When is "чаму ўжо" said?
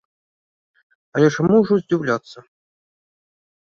1.37-1.73